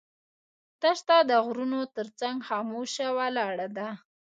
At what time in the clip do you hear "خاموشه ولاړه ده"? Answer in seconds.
2.47-3.89